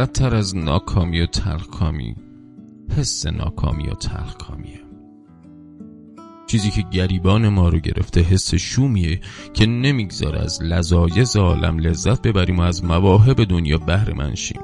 بدتر 0.00 0.34
از 0.34 0.56
ناکامی 0.56 1.20
و 1.20 1.26
تلخکامی 1.26 2.16
حس 2.96 3.26
ناکامی 3.26 3.86
و 3.86 3.94
تلخکامیه 3.94 4.80
چیزی 6.46 6.70
که 6.70 6.82
گریبان 6.82 7.48
ما 7.48 7.68
رو 7.68 7.78
گرفته 7.78 8.20
حس 8.20 8.54
شومیه 8.54 9.20
که 9.54 9.66
نمی‌گذاره 9.66 10.40
از 10.40 10.62
لذایز 10.62 11.36
عالم 11.36 11.78
لذت 11.78 12.22
ببریم 12.22 12.58
و 12.58 12.62
از 12.62 12.84
مواهب 12.84 13.44
دنیا 13.44 13.78
بهره 13.78 14.14
منشیم. 14.14 14.60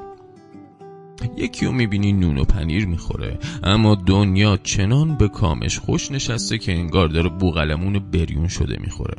یکی 1.37 1.65
رو 1.65 1.71
می‌بینی 1.71 2.13
نون 2.13 2.37
و 2.37 2.43
پنیر 2.43 2.87
می‌خوره 2.87 3.39
اما 3.63 3.95
دنیا 3.95 4.57
چنان 4.57 5.15
به 5.15 5.27
کامش 5.27 5.79
خوش 5.79 6.11
نشسته 6.11 6.57
که 6.57 6.73
انگار 6.73 7.07
داره 7.07 7.29
بوغلمون 7.29 7.99
بریون 7.99 8.47
شده 8.47 8.77
می‌خوره. 8.79 9.15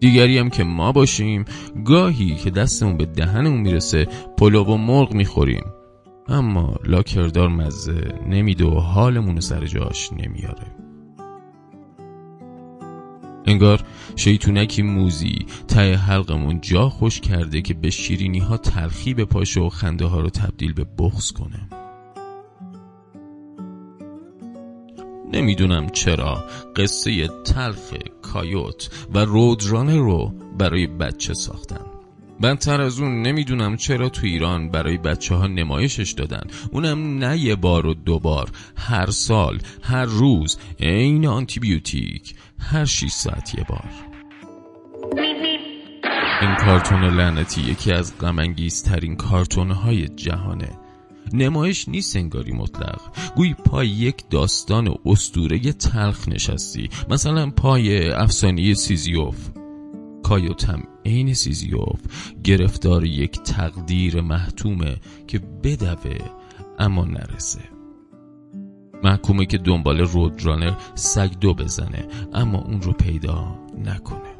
دیگری 0.00 0.38
هم 0.38 0.50
که 0.50 0.64
ما 0.64 0.92
باشیم 0.92 1.44
گاهی 1.84 2.34
که 2.34 2.50
دستمون 2.50 2.96
به 2.96 3.06
دهنمون 3.06 3.60
می‌رسه 3.60 4.08
پلو 4.36 4.64
و 4.64 4.76
مرغ 4.76 5.12
می‌خوریم. 5.12 5.64
اما 6.28 6.76
لاکردار 6.84 7.48
مزه 7.48 8.14
نمیده 8.26 8.64
و 8.64 8.80
حالمون 8.80 9.40
سر 9.40 9.66
جاش 9.66 10.10
نمیاره. 10.12 10.66
انگار 13.46 13.80
شیطونکی 14.16 14.82
موزی 14.82 15.46
ته 15.68 15.96
حلقمون 15.96 16.60
جا 16.60 16.88
خوش 16.88 17.20
کرده 17.20 17.62
که 17.62 17.74
به 17.74 17.90
شیرینی 17.90 18.38
ها 18.38 18.56
تلخی 18.56 19.14
به 19.14 19.24
پاشه 19.24 19.60
و 19.60 19.68
خنده 19.68 20.04
ها 20.04 20.20
رو 20.20 20.30
تبدیل 20.30 20.72
به 20.72 20.84
بغز 20.84 21.32
کنه. 21.32 21.77
نمی‌دونم 25.32 25.88
چرا. 25.88 26.44
قصه 26.76 27.28
تلخ 27.28 27.94
کایوت 28.22 29.06
و 29.14 29.18
رودرانه 29.18 29.96
رو 29.96 30.32
برای 30.58 30.86
بچه 30.86 31.34
ساختن. 31.34 31.80
بدتر 32.42 32.80
از 32.80 33.00
اون 33.00 33.22
نمی‌دونم 33.22 33.76
چرا 33.76 34.08
تو 34.08 34.26
ایران 34.26 34.70
برای 34.70 34.96
بچه 34.96 35.34
ها 35.34 35.46
نمایشش 35.46 36.12
دادن. 36.12 36.42
اونم 36.72 37.18
نه 37.24 37.38
یه 37.38 37.56
بار 37.56 37.86
و 37.86 37.94
دو 37.94 38.18
بار. 38.18 38.50
هر 38.76 39.10
سال 39.10 39.58
هر 39.82 40.04
روز 40.04 40.58
عین 40.80 41.26
آنتیبیوتیک. 41.26 42.34
هر 42.60 42.84
6 42.84 43.10
ساعت 43.10 43.54
یه 43.54 43.64
بار. 43.68 43.90
این 46.40 46.54
کارتون 46.54 47.04
لعنتی 47.04 47.60
یکی 47.60 47.92
از 47.92 48.18
غمانگیزترین 48.18 49.16
کارتون 49.16 49.70
های 49.70 50.08
جهانه. 50.08 50.87
نمایش 51.32 51.88
نیست 51.88 52.16
انگاری 52.16 52.52
مطلق. 52.52 53.00
گویی 53.36 53.54
پای 53.54 53.88
یک 53.88 54.24
داستان 54.30 54.94
استوره 55.06 55.58
تلخ 55.72 56.28
نشستی. 56.28 56.88
مثلا 57.10 57.50
پای 57.50 58.10
افسانه 58.10 58.74
سیزیوف. 58.74 59.50
کایوتم 60.22 60.82
عین 61.06 61.34
سیزیوف. 61.34 62.00
گرفتار 62.44 63.04
یک 63.04 63.42
تقدیر 63.42 64.20
محتومه 64.20 64.96
که 65.26 65.38
بدوه 65.38 66.18
اما 66.78 67.04
نرسه. 67.04 67.60
محکومه 69.04 69.46
که 69.46 69.58
دنبال 69.58 70.00
رودرانر 70.00 70.74
سگ 70.94 71.30
دو 71.40 71.54
بزنه 71.54 72.08
اما 72.34 72.58
اون 72.58 72.82
رو 72.82 72.92
پیدا 72.92 73.58
نکنه. 73.84 74.37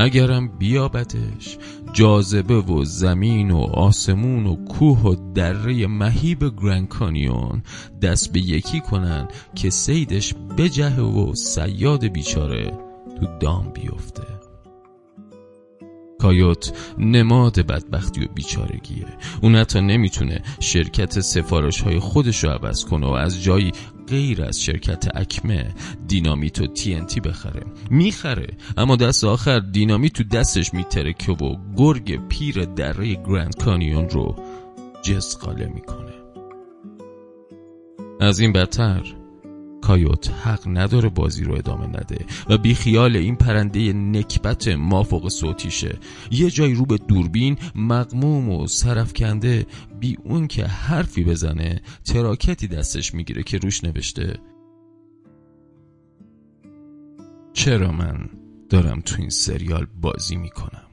اگرم 0.00 0.48
بیابتش 0.48 1.58
جاذبه 1.92 2.54
و 2.54 2.84
زمین 2.84 3.50
و 3.50 3.58
آسمون 3.58 4.46
و 4.46 4.64
کوه 4.64 4.98
و 4.98 5.32
دره 5.34 5.86
مهیب 5.86 6.56
گرند 6.56 6.88
کانیون 6.88 7.62
دست 8.02 8.32
به 8.32 8.40
یکی 8.40 8.80
کنن 8.80 9.28
که 9.54 9.70
سیدش 9.70 10.34
بجه 10.58 11.00
و 11.00 11.34
سیاد 11.34 12.04
بیچاره 12.04 12.72
تو 13.20 13.26
دام 13.40 13.72
بیفته. 13.74 14.39
کایوت 16.20 16.72
نماد 16.98 17.60
بدبختی 17.60 18.24
و 18.24 18.28
بیچارگیه 18.34 19.06
اون 19.42 19.56
حتی 19.56 19.80
نمی‌تونه 19.80 20.42
شرکت 20.60 21.20
سفارش 21.20 21.80
های 21.80 21.98
خودش 21.98 22.44
رو 22.44 22.50
عوض 22.50 22.84
کنه 22.84 23.06
و 23.06 23.10
از 23.10 23.42
جایی 23.42 23.72
غیر 24.08 24.42
از 24.42 24.62
شرکت 24.62 25.08
اکمه 25.14 25.74
دینامیت 26.06 26.60
و 26.60 26.66
تی 26.66 26.94
انتی 26.94 27.20
بخره. 27.20 27.62
می‌خره 27.90 28.48
اما 28.76 28.96
دست 28.96 29.24
آخر 29.24 29.58
دینامیت 29.58 30.12
تو 30.12 30.24
دستش 30.24 30.74
میترکه 30.74 31.32
و 31.32 31.56
گرگ 31.76 32.28
پیر 32.28 32.64
دره 32.64 33.14
گرند 33.14 33.56
کانیون 33.56 34.08
رو 34.08 34.36
جسقاله 35.02 35.66
می‌کنه. 35.66 36.12
از 38.20 38.40
این 38.40 38.52
بدتر 38.52 39.19
کایوت 39.90 40.30
حق 40.30 40.60
نداره 40.66 41.08
بازی 41.08 41.44
رو 41.44 41.54
ادامه 41.54 41.86
نده 41.86 42.26
و 42.48 42.58
بیخیال 42.58 43.16
این 43.16 43.36
پرنده 43.36 43.92
نکبت 43.92 44.68
مافوق 44.68 45.28
صوتیشه. 45.28 45.98
یه 46.30 46.50
جای 46.50 46.74
رو 46.74 46.86
به 46.86 46.96
دوربین 46.96 47.58
مقموم 47.74 48.50
و 48.50 48.66
سرفکنده 48.66 49.66
بی 50.00 50.18
اون 50.24 50.46
که 50.46 50.66
حرفی 50.66 51.24
بزنه 51.24 51.80
تراکتی 52.04 52.68
دستش 52.68 53.14
می‌گیره 53.14 53.42
که 53.42 53.58
روش 53.58 53.84
نوشته. 53.84 54.38
چرا 57.52 57.92
من 57.92 58.28
دارم 58.68 59.00
تو 59.00 59.16
این 59.18 59.30
سریال 59.30 59.86
بازی 60.00 60.36
می‌کنم؟ 60.36 60.89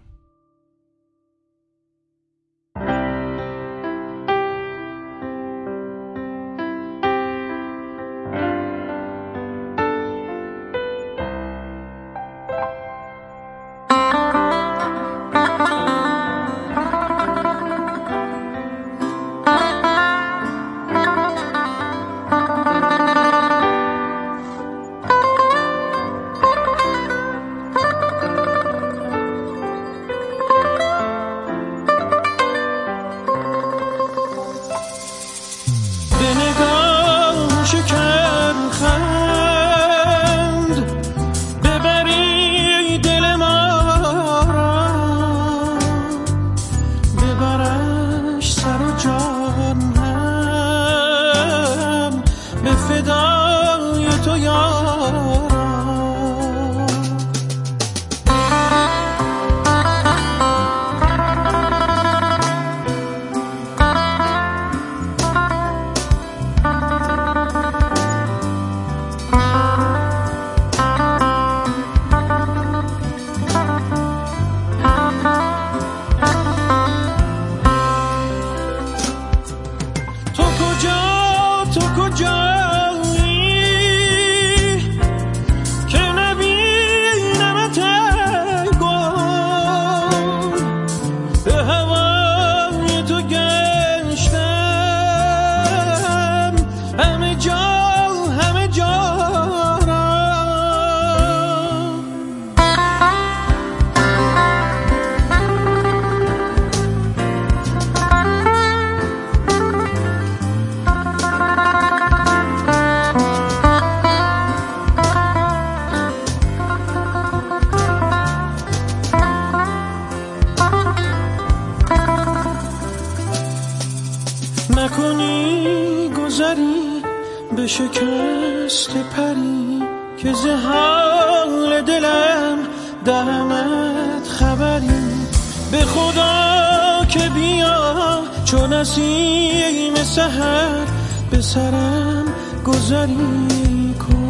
نسیم 138.88 139.96
سهر 139.96 140.88
به 141.32 141.42
سرم 141.42 142.26
گذری 142.66 143.94
نسیم 144.00 144.27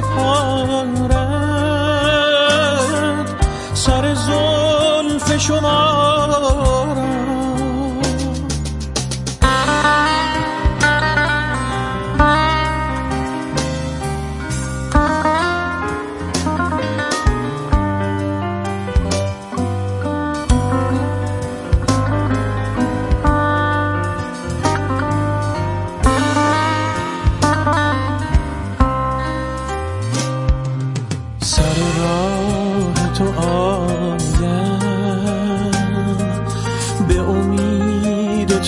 من 0.00 1.07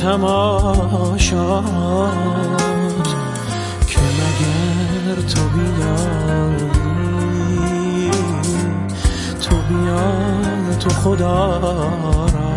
تماشات 0.00 1.14
که 3.86 4.00
مگر 4.00 5.16
تو 5.28 5.42
بیایی؟ 5.48 6.50
تو 9.40 9.56
بیا 9.68 10.10
تو 10.80 10.88
خدا 10.90 11.60
را. 11.60 12.49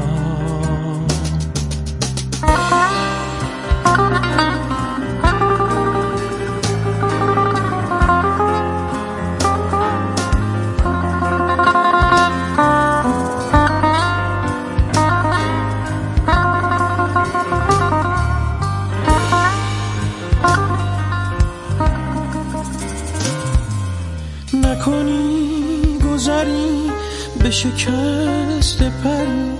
شکست 27.63 28.83
پری 28.83 29.51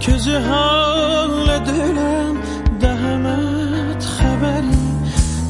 که 0.00 0.16
زهال 0.18 1.58
دلم 1.58 2.36
دهمت 2.80 4.04
خبری. 4.04 4.88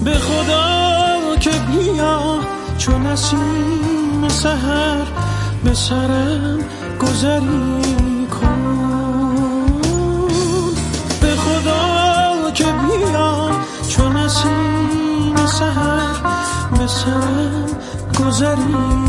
به 0.05 0.15
خدا 0.15 1.37
که 1.41 1.51
بیا 1.51 2.39
چون 2.79 3.07
نسیم 3.07 4.29
سهر 4.29 5.07
به 5.65 5.75
سرم 5.75 6.59
گذری 7.01 8.27
کن. 8.27 8.63
به 11.21 11.37
خدا 11.37 12.51
که 12.55 12.65
بیا 12.65 13.51
چون 13.89 14.17
نسیم 14.17 15.47
سهر 15.47 16.17
به 16.79 16.87
سرم 16.87 17.67
گذری 18.21 19.07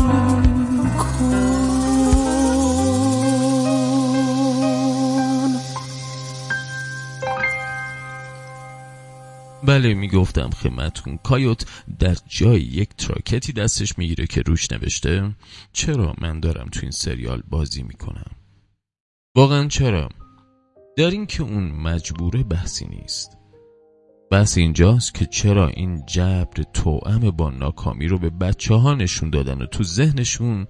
بله 9.68 9.94
می‌گفتم 9.94 10.50
خدمتون 10.50 11.16
کایوت 11.16 11.66
در 11.98 12.16
جای 12.26 12.60
یک 12.60 12.88
تراکتی 12.88 13.52
دستش 13.52 13.98
می‌گیره 13.98 14.26
که 14.26 14.42
روش 14.42 14.72
نوشته 14.72 15.34
چرا 15.72 16.14
من 16.20 16.40
دارم 16.40 16.68
تو 16.72 16.80
این 16.82 16.90
سریال 16.90 17.42
بازی 17.48 17.82
می‌کنم؟ 17.82 18.30
واقعا 19.36 19.68
چرا؟ 19.68 20.08
در 20.96 21.10
این 21.10 21.26
که 21.26 21.42
اون 21.42 21.72
مجبوره 21.72 22.42
بحثی 22.42 22.86
نیست. 22.86 23.38
بحث 24.30 24.58
اینجاست 24.58 25.14
که 25.14 25.26
چرا 25.26 25.68
این 25.68 26.06
جبر 26.06 26.62
توأم 26.72 27.30
با 27.30 27.50
ناکامی 27.50 28.08
رو 28.08 28.18
به 28.18 28.30
بچه 28.30 28.74
ها 28.74 28.94
نشون 28.94 29.30
دادن 29.30 29.62
و 29.62 29.66
تو 29.66 29.82
ذهنشون 29.84 30.66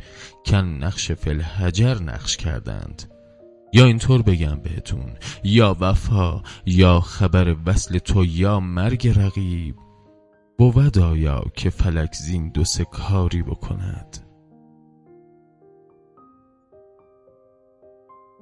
کن 0.46 0.64
نقش 0.64 1.12
فل 1.12 1.40
حجر 1.40 2.02
نقش 2.02 2.36
کردند. 2.36 3.17
یا 3.72 3.84
اینطور 3.84 4.22
بگم 4.22 4.60
بهتون 4.62 5.10
یا 5.44 5.76
وفا 5.80 6.42
یا 6.66 7.00
خبر 7.00 7.56
وصل 7.66 7.98
تو 7.98 8.24
یا 8.24 8.60
مرگ 8.60 9.08
رقیب. 9.08 9.74
بود 10.58 10.98
آیا 10.98 11.44
که 11.54 11.70
فلک 11.70 12.14
زین 12.14 12.48
دو 12.48 12.64
سه 12.64 12.84
کاری 12.84 13.42
بکند؟ 13.42 14.18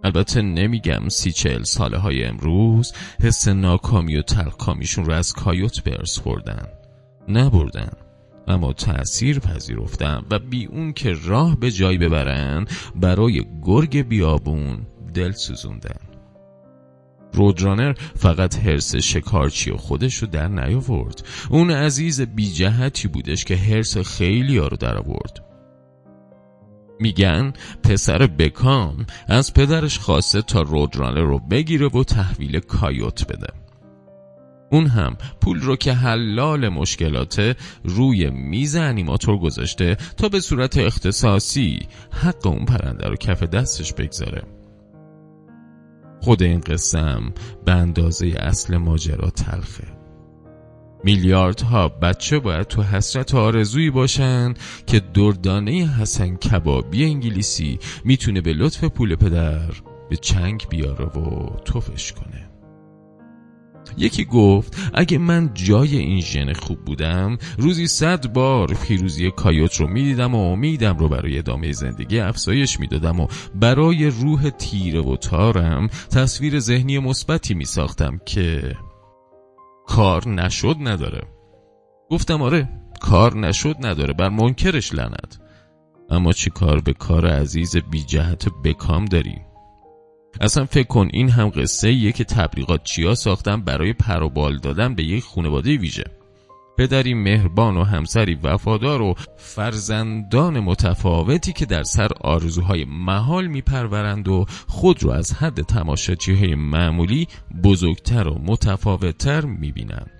البته 0.04 0.42
نمیگم 0.42 1.08
سی 1.08 1.32
چهل 1.32 1.62
ساله 1.62 1.98
های 1.98 2.24
امروز 2.24 2.92
حس 3.20 3.48
ناکامی 3.48 4.16
و 4.16 4.22
تلکامیشون 4.22 5.04
رو 5.04 5.12
از 5.12 5.32
کایوت 5.32 5.84
برس 5.84 6.18
خوردن. 6.18 6.66
نبردن 7.28 7.92
اما 8.48 8.72
تأثیر 8.72 9.38
پذیرفتن 9.38 10.22
و 10.30 10.38
بی 10.38 10.66
اون 10.66 10.92
که 10.92 11.16
راه 11.24 11.60
به 11.60 11.70
جای 11.70 11.98
ببرن 11.98 12.66
برای 12.96 13.44
گرگ 13.62 14.08
بیابون 14.08 14.86
دل 15.16 15.32
سوزوندن. 15.32 16.00
رودرانر 17.32 17.92
فقط 18.16 18.58
حرس 18.58 18.96
شکارچی 18.96 19.70
و 19.70 19.76
خودش 19.76 20.14
رو 20.14 20.28
در 20.28 20.48
نیاورد. 20.48 21.26
اون 21.50 21.70
عزیز 21.70 22.20
بی 22.20 22.52
جهتی 22.52 23.08
بودش 23.08 23.44
که 23.44 23.56
حرس 23.56 23.98
خیلی 23.98 24.58
ها 24.58 24.68
رو 24.68 24.76
در 24.76 24.98
آورد. 24.98 25.44
میگن 27.00 27.52
پسر 27.82 28.26
بکام 28.26 29.06
از 29.28 29.54
پدرش 29.54 29.98
خواسته 29.98 30.42
تا 30.42 30.62
رودرانر 30.62 31.20
رو 31.20 31.38
بگیره 31.38 31.88
و 31.88 32.04
تحویل 32.04 32.60
کایوت 32.60 33.26
بده. 33.26 33.52
اون 34.70 34.86
هم 34.86 35.16
پول 35.40 35.60
رو 35.60 35.76
که 35.76 35.92
حلال 35.92 36.68
مشکلات 36.68 37.56
روی 37.84 38.30
میز 38.30 38.76
انیماتور 38.76 39.38
گذاشته 39.38 39.96
تا 40.16 40.28
به 40.28 40.40
صورت 40.40 40.78
اختصاصی 40.78 41.78
حق 42.10 42.46
اون 42.46 42.64
پرنده 42.64 43.08
رو 43.08 43.16
کف 43.16 43.42
دستش 43.42 43.92
بگذاره. 43.92 44.55
خود 46.20 46.42
این 46.42 46.60
قسم 46.60 47.32
به 47.64 47.72
اندازه 47.72 48.26
اصل 48.26 48.76
ماجرا 48.76 49.30
تلخه. 49.30 49.96
میلیاردها 51.04 51.88
بچه 51.88 52.38
باید 52.38 52.66
تو 52.66 52.82
حسرت 52.82 53.34
آرزویی 53.34 53.90
باشن 53.90 54.54
که 54.86 55.00
دردانه 55.00 55.72
حسن 55.72 56.36
کبابی 56.36 57.04
انگلیسی 57.04 57.78
می‌تونه 58.04 58.40
به 58.40 58.52
لطف 58.52 58.84
پول 58.84 59.16
پدر 59.16 59.72
به 60.10 60.16
چنگ 60.16 60.66
بیاره 60.70 61.04
و 61.04 61.50
توفش 61.64 62.12
کنه. 62.12 62.55
یکی 63.98 64.24
گفت 64.24 64.76
اگه 64.94 65.18
من 65.18 65.50
جای 65.54 65.96
این 65.96 66.20
ژن 66.20 66.52
خوب 66.52 66.84
بودم 66.84 67.38
روزی 67.58 67.86
صد 67.86 68.32
بار 68.32 68.74
پیروزی 68.74 69.30
کایوت 69.30 69.76
رو 69.76 69.86
می‌دیدم 69.86 70.34
و 70.34 70.38
امیدم 70.38 70.98
رو 70.98 71.08
برای 71.08 71.38
ادامه 71.38 71.72
زندگی 71.72 72.20
افزایش 72.20 72.80
می‌دادم 72.80 73.20
و 73.20 73.26
برای 73.54 74.06
روح 74.06 74.50
تیره 74.50 75.00
و 75.00 75.16
تارم 75.16 75.88
تصویر 76.10 76.58
ذهنی 76.58 76.98
مثبتی 76.98 77.54
میساختم 77.54 78.20
که 78.26 78.76
کار 79.86 80.28
نشد 80.28 80.76
نداره. 80.80 81.22
گفتم 82.10 82.42
آره 82.42 82.68
کار 83.00 83.36
نشد 83.36 83.76
نداره 83.80 84.12
بر 84.12 84.28
منکرش 84.28 84.94
لند 84.94 85.36
اما 86.10 86.32
چی 86.32 86.50
کار 86.50 86.80
به 86.80 86.92
کار 86.92 87.26
عزیز 87.26 87.76
بی 87.76 88.02
جهت 88.02 88.48
بکام 88.64 89.04
داریم 89.04 89.40
اصلا 90.40 90.64
فکر 90.64 90.86
کن 90.86 91.08
این 91.12 91.28
هم 91.28 91.48
قصه 91.48 91.92
یه 91.92 92.12
که 92.12 92.24
تبلیغات 92.24 92.82
چیا 92.82 93.14
ساختن 93.14 93.60
برای 93.60 93.92
پروبال 93.92 94.58
دادن 94.58 94.94
به 94.94 95.02
یک 95.02 95.24
خانواده 95.24 95.76
ویژه. 95.76 96.04
پدری 96.78 97.14
مهربان 97.14 97.76
و 97.76 97.84
همسری 97.84 98.34
وفادار 98.34 99.02
و 99.02 99.14
فرزندان 99.36 100.60
متفاوتی 100.60 101.52
که 101.52 101.66
در 101.66 101.82
سر 101.82 102.08
آرزوهای 102.20 102.84
محال 102.84 103.46
میپرورند 103.46 104.28
و 104.28 104.46
خود 104.66 105.02
رو 105.02 105.10
از 105.10 105.32
حد 105.32 105.60
تماشاچیهای 105.62 106.54
معمولی 106.54 107.28
بزرگتر 107.64 108.28
و 108.28 108.38
متفاوتتر 108.44 109.44
می‌بینند. 109.44 110.10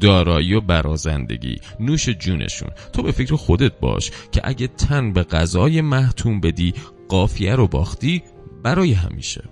دارایی 0.00 0.54
و 0.54 0.60
برازندگی 0.60 1.56
نوش 1.80 2.08
جونشون. 2.08 2.70
تو 2.92 3.02
به 3.02 3.12
فکر 3.12 3.36
خودت 3.36 3.80
باش 3.80 4.10
که 4.32 4.40
اگه 4.44 4.66
تن 4.66 5.12
به 5.12 5.22
غذای 5.22 5.80
محتوم 5.80 6.40
بدی 6.40 6.74
قافیه 7.08 7.54
رو 7.54 7.68
باختی 7.68 8.22
برای 8.62 8.92
همیشه. 8.92 9.44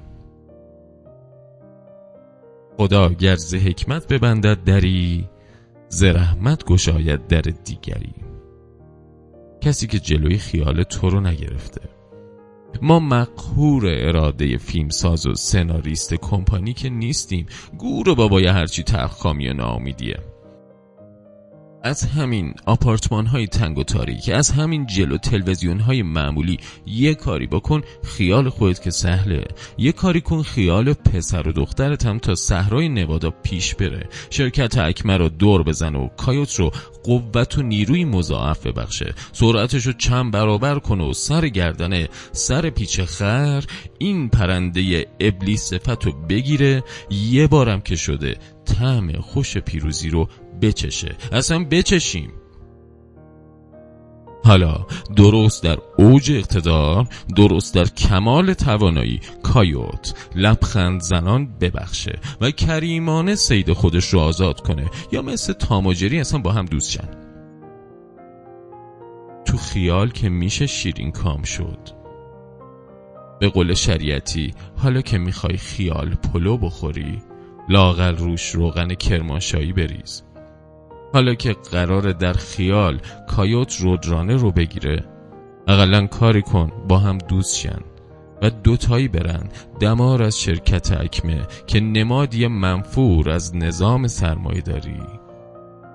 خدا 2.76 3.08
گرز 3.08 3.54
حکمت 3.54 4.12
ببندد 4.12 4.64
دری 4.64 5.28
ز 5.88 6.04
رحمت 6.04 6.64
گشاید 6.64 7.26
در 7.26 7.40
دیگری. 7.40 8.14
کسی 9.60 9.86
که 9.86 9.98
جلوی 9.98 10.38
خیال 10.38 10.82
تو 10.82 11.10
رو 11.10 11.20
نگرفته. 11.20 11.80
ما 12.82 13.00
مقهور 13.00 13.82
اراده 13.86 14.56
فیلمساز 14.56 15.26
و 15.26 15.34
سناریست 15.34 16.14
کمپانی 16.14 16.72
که 16.72 16.88
نیستیم. 16.90 17.46
گور 17.78 18.14
بابای 18.14 18.46
هرچی 18.46 18.82
تخکامی 18.82 19.48
و 19.48 19.52
ناامیدیه. 19.52 20.18
از 21.82 22.04
همین 22.04 22.54
آپارتمان 22.66 23.26
های 23.26 23.46
تنگ 23.46 23.78
و 23.78 23.84
تاریک 23.84 24.30
از 24.34 24.50
همین 24.50 24.86
جلو 24.86 25.18
تلویزیون 25.18 25.80
های 25.80 26.02
معمولی 26.02 26.58
یه 26.86 27.14
کاری 27.14 27.46
بکن 27.46 27.82
خیال 28.04 28.48
خودت 28.48 28.82
که 28.82 28.90
سهله. 28.90 29.44
یه 29.78 29.92
کاری 29.92 30.20
کن 30.20 30.42
خیال 30.42 30.92
پسر 30.92 31.48
و 31.48 31.52
دخترت 31.52 32.06
هم 32.06 32.18
تا 32.18 32.34
صحرای 32.34 32.88
نوادا 32.88 33.30
پیش 33.30 33.74
بره. 33.74 34.08
شرکت 34.30 34.78
اکمه 34.78 35.16
رو 35.16 35.28
دور 35.28 35.62
بزن 35.62 35.94
و 35.94 36.08
کایوت 36.08 36.54
رو 36.54 36.70
قوت 37.04 37.58
و 37.58 37.62
نیروی 37.62 38.04
مضاعف 38.04 38.66
ببخشه. 38.66 39.14
سرعتش 39.32 39.86
رو 39.86 39.92
چند 39.92 40.32
برابر 40.32 40.78
کنه 40.78 41.04
و 41.04 41.12
سر 41.12 41.48
گردنه 41.48 42.08
سر 42.32 42.70
پیچ 42.70 43.00
خر 43.00 43.64
این 43.98 44.28
پرنده 44.28 45.06
ابلیس 45.20 45.62
صفت 45.62 46.06
رو 46.06 46.12
بگیره. 46.12 46.82
یه 47.10 47.46
بارم 47.46 47.80
که 47.80 47.96
شده 47.96 48.36
طعم 48.64 49.12
خوش 49.12 49.58
پیروزی 49.58 50.10
رو 50.10 50.28
بچشه. 50.62 51.16
اصلا 51.32 51.64
بچشیم. 51.64 52.32
حالا 54.44 54.86
درست 55.16 55.62
در 55.62 55.78
اوج 55.98 56.32
اقتدار 56.32 57.08
درست 57.36 57.74
در 57.74 57.84
کمال 57.84 58.52
توانایی 58.52 59.20
کایوت 59.42 60.14
لبخند 60.34 61.00
زنان 61.00 61.58
ببخشه 61.60 62.18
و 62.40 62.50
کریمانه 62.50 63.34
سید 63.34 63.72
خودش 63.72 64.08
رو 64.08 64.20
آزاد 64.20 64.60
کنه. 64.60 64.90
یا 65.12 65.22
مثل 65.22 65.52
تاماجری 65.52 66.20
اصلا 66.20 66.40
با 66.40 66.52
هم 66.52 66.64
دوست 66.64 66.90
شن. 66.90 67.08
تو 69.44 69.56
خیال 69.56 70.10
که 70.10 70.28
میشه 70.28 70.66
شیرین 70.66 71.12
کام 71.12 71.42
شد. 71.42 71.78
به 73.40 73.48
قول 73.48 73.74
شریعتی 73.74 74.54
حالا 74.76 75.00
که 75.00 75.18
می‌خوای 75.18 75.56
خیال 75.56 76.14
پلو 76.14 76.56
بخوری 76.56 77.22
لاغل 77.68 78.16
روش 78.16 78.50
روغن 78.50 78.94
کرمانشایی 78.94 79.72
بریز. 79.72 80.22
حالا 81.12 81.34
که 81.34 81.52
قرار 81.52 82.12
در 82.12 82.32
خیال 82.32 83.00
کایوت 83.28 83.80
رودرانه 83.80 84.36
رو 84.36 84.50
بگیره 84.50 85.04
اقلا 85.68 86.06
کاری 86.06 86.42
کن 86.42 86.72
با 86.88 86.98
هم 86.98 87.18
دوست 87.18 87.56
شن 87.56 87.80
و 88.42 88.50
دوتایی 88.50 89.08
برن. 89.08 89.48
دمار 89.80 90.22
از 90.22 90.40
شرکت 90.40 90.92
اکمه 90.92 91.46
که 91.66 91.80
نمادی 91.80 92.46
منفور 92.46 93.30
از 93.30 93.56
نظام 93.56 94.06
سرمایه 94.06 94.60
داری 94.60 95.02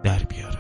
در 0.03 0.19
بیارن. 0.19 0.57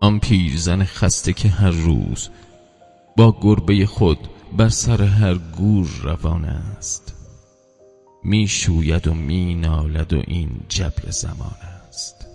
آن 0.00 0.18
پیرزن 0.18 0.84
خسته 0.84 1.32
که 1.32 1.48
هر 1.48 1.70
روز 1.70 2.28
با 3.16 3.36
گربه 3.40 3.86
خود 3.86 4.18
بر 4.56 4.68
سر 4.68 5.02
هر 5.02 5.34
گور 5.34 5.88
روان 6.02 6.44
است. 6.44 7.17
می 8.24 8.48
شوید 8.48 9.06
و 9.08 9.14
می 9.14 9.54
نالد 9.54 10.12
و 10.12 10.22
این 10.26 10.50
جبر 10.68 11.10
زمان 11.10 11.56
است. 11.88 12.26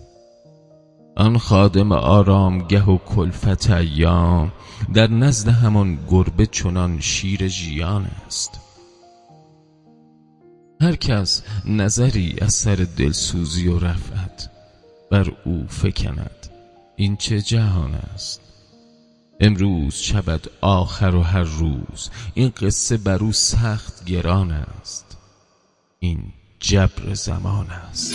آن 1.15 1.37
خادم 1.37 1.91
آرامگه 1.91 2.83
و 2.83 2.97
کلفت 2.97 3.69
ایام 3.69 4.51
در 4.93 5.07
نزد 5.07 5.47
همان 5.47 5.99
گربه 6.09 6.45
چنان 6.45 6.99
شیر 6.99 7.47
جیان 7.47 8.07
است. 8.27 8.59
هر 10.81 10.95
کس 10.95 11.43
نظری 11.65 12.35
از 12.41 12.53
سر 12.53 12.87
دلسوزی 12.97 13.67
و 13.67 13.79
رفعت 13.79 14.49
بر 15.11 15.31
او 15.45 15.65
فکند 15.67 16.47
این 16.95 17.17
چه 17.17 17.41
جهان 17.41 17.93
است؟ 17.93 18.41
امروز 19.39 19.95
شود 19.95 20.49
آخر 20.61 21.15
و 21.15 21.21
هر 21.21 21.43
روز 21.43 22.09
این 22.33 22.49
قصه 22.49 22.97
بر 22.97 23.17
او 23.17 23.31
سخت 23.31 24.05
گران 24.05 24.51
است. 24.51 25.12
این 26.03 26.19
جبر 26.60 27.13
زمان 27.13 27.67
است. 27.69 28.13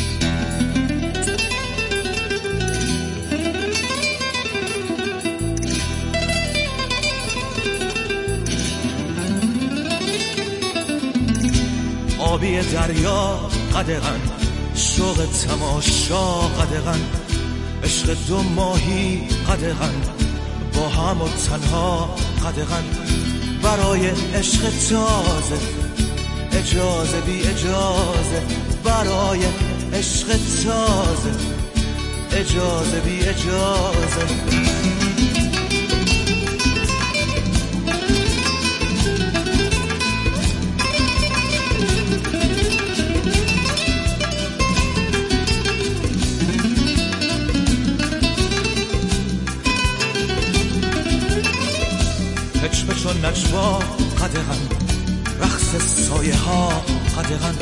آبی 12.18 12.60
دریا 12.60 13.36
قدغن 13.74 14.20
شوق 14.74 15.26
تماشا 15.26 16.40
قدغن 16.40 17.00
عشق 17.84 18.16
دو 18.28 18.42
ماهی 18.42 19.28
قدغن 19.48 19.94
با 20.74 20.88
هم 20.88 21.22
و 21.22 21.28
تنها 21.28 22.16
قدغن. 22.44 22.84
برای 23.62 24.08
عشق 24.34 24.62
تازه 24.62 25.87
اجازه 26.58 27.20
بی 27.20 27.42
اجازه. 27.42 28.42
برای 28.84 29.40
عشق 29.92 30.26
تازه. 30.26 31.32
اجازه 32.32 33.00
بی 33.00 33.20
اجازه. 33.20 34.26
پچ 52.62 53.06
و 53.06 53.26
نجوا 53.26 53.78
رقص 55.74 56.08
سایه 56.08 56.36
ها 56.36 56.68
قدغن. 57.16 57.54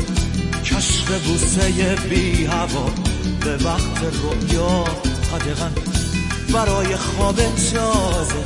کشف 0.64 1.26
بوسه 1.26 1.96
بی 2.10 2.44
هوا 2.44 2.90
به 3.40 3.64
وقت 3.64 4.02
رویا 4.22 4.84
قدغن. 5.32 5.72
برای 6.52 6.96
خواب 6.96 7.36
تازه 7.36 8.44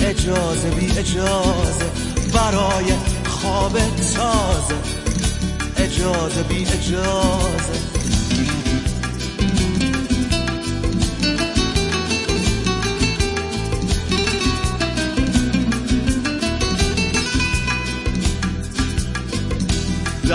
اجازه 0.00 0.70
بی 0.70 0.98
اجازه. 0.98 1.90
برای 2.34 2.92
خواب 3.28 3.78
تازه 4.14 4.74
اجازه 5.76 6.42
بی 6.42 6.66
اجازه. 6.66 7.87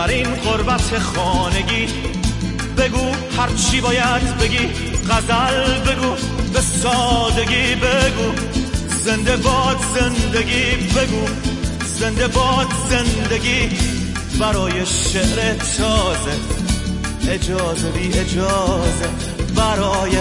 در 0.04 0.10
این 0.10 0.36
قربت 0.36 1.00
خانگی. 1.00 1.88
بگو 2.78 3.12
هر 3.38 3.50
چی 3.56 3.82
باید 3.82 4.38
بگی 4.38 4.70
غزل 5.10 5.80
بگو 5.80 6.16
به 6.54 6.62
سادگی 6.62 7.76
بگو. 7.76 8.32
زنده 9.06 9.38
باد 9.38 9.78
زندگی 9.96 10.66
بگو 10.96 11.28
زنده 11.86 12.28
باد 12.28 12.68
زندگی. 12.90 13.70
برای 14.40 14.86
شعر 14.86 15.54
تازه 15.54 16.38
اجازه 17.30 17.90
بی 17.90 18.20
اجازه. 18.20 19.10
برای 19.56 20.12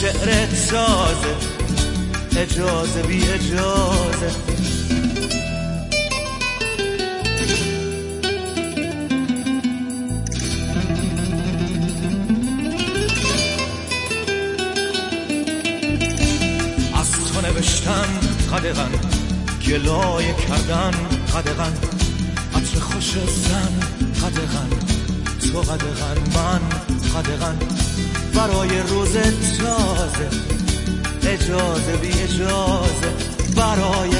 شعر 0.00 0.46
تازه 0.46 1.34
اجازه 2.36 3.02
بی 3.02 3.22
اجازه. 3.22 4.53
گلای 19.74 20.34
کردن 20.34 20.90
قدغن. 21.34 21.74
عطر 22.54 22.80
خوش 22.80 23.10
زن 23.26 23.80
قدغن. 24.22 24.70
تو 25.52 25.60
قدغن 25.60 26.18
من 26.34 26.60
قدغن. 27.14 27.58
برای 28.34 28.80
روز 28.80 29.12
تازه 29.58 30.28
اجازه 31.26 31.96
بی 31.96 32.08
اجازه. 32.08 33.10
برای 33.56 34.10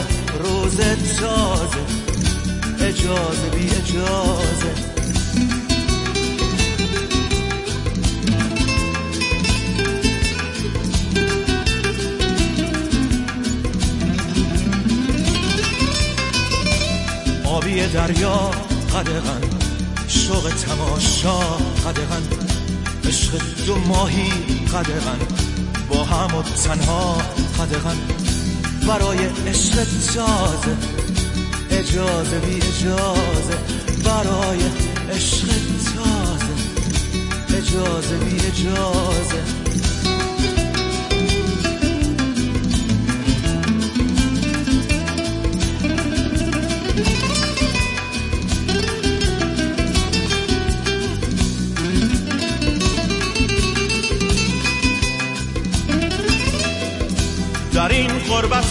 روز 0.45 0.77
تازه 1.21 1.85
اجازه 2.81 3.49
بی 3.55 3.71
اجازه. 3.71 4.94
دریا 17.95 18.51
قدغن 18.95 19.41
شوق 20.09 20.51
تماشا 20.51 21.39
قدغن 21.85 22.23
عشق 23.05 23.33
دو 23.67 23.77
ماهی 23.77 24.31
قدغن 24.75 25.19
با 25.89 26.05
هم 26.05 26.37
و 26.37 26.43
تنها 26.43 27.17
قدغن. 27.59 27.97
برای 28.89 29.19
عشق 29.47 29.85
تازه 30.15 30.77
اجازه 31.71 32.39
بی 32.39 32.57
اجازه. 32.57 33.57
برای 34.05 34.61
عشق 35.13 35.47
تازه 35.95 36.55
اجازه 37.57 38.17
بی 38.17 38.37
اجازه. 38.47 39.43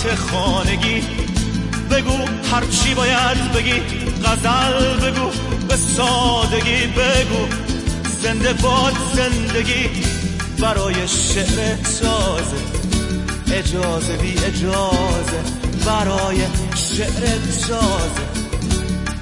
خانگی؟ 0.08 1.02
بگو 1.92 2.18
هر 2.52 2.66
چی 2.66 2.94
باید 2.94 3.52
بگی 3.52 3.82
غزل 4.26 5.00
بگو 5.00 5.30
به 5.68 5.76
سادگی 5.76 6.88
بگو. 6.88 7.48
زنده 8.22 8.54
باد 8.54 8.94
زندگی 9.16 9.90
برای 10.60 11.08
شعر 11.08 11.76
تازه 11.76 12.58
اجازه 13.52 14.18
بی 14.18 14.38
اجازه. 14.38 15.44
برای 15.86 16.38
شعر 16.76 17.38
تازه 17.68 18.24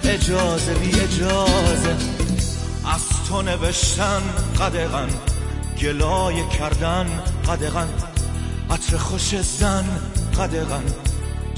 اجازه 0.03 0.73
بی 0.73 0.99
اجازه. 0.99 1.95
از 2.93 3.01
تو 3.29 3.41
نوشتن 3.41 4.21
قدغن 4.59 5.09
گلای 5.81 6.43
کردن 6.59 7.07
قدغن. 7.47 7.87
عطر 8.69 8.97
خوش 8.97 9.35
زن 9.41 9.85
قدغن 10.39 10.83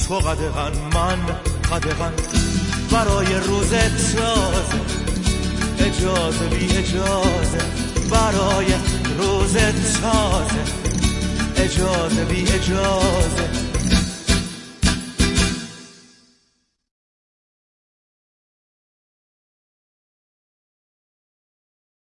تو 0.07 0.15
قدغن 0.15 0.71
من 0.93 1.19
قدغن. 1.71 2.13
برای 2.91 3.33
روز 3.47 3.69
تازه 3.69 4.79
اجازه 5.79 6.45
بی 6.47 6.77
اجازه 6.77 7.57
برای 8.11 8.73
روز 9.17 9.53
تازه 10.01 10.63
اجازه 11.57 12.25
بی 12.25 12.41
اجازه 12.41 13.72